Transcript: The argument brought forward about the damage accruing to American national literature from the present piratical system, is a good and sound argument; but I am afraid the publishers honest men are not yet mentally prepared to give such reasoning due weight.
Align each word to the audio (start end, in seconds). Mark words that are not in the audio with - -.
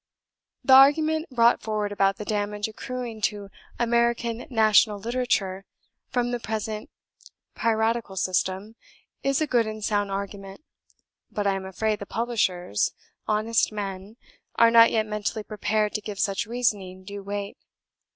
The 0.63 0.73
argument 0.73 1.29
brought 1.29 1.61
forward 1.61 1.91
about 1.91 2.17
the 2.17 2.25
damage 2.25 2.67
accruing 2.67 3.21
to 3.29 3.51
American 3.77 4.47
national 4.49 4.97
literature 4.97 5.63
from 6.09 6.31
the 6.31 6.39
present 6.39 6.89
piratical 7.53 8.15
system, 8.17 8.75
is 9.21 9.41
a 9.41 9.45
good 9.45 9.67
and 9.67 9.83
sound 9.85 10.09
argument; 10.09 10.61
but 11.29 11.45
I 11.45 11.53
am 11.53 11.65
afraid 11.65 11.99
the 11.99 12.07
publishers 12.07 12.95
honest 13.27 13.71
men 13.71 14.17
are 14.55 14.71
not 14.71 14.89
yet 14.89 15.05
mentally 15.05 15.43
prepared 15.43 15.93
to 15.93 16.01
give 16.01 16.17
such 16.17 16.47
reasoning 16.47 17.03
due 17.03 17.21
weight. 17.21 17.59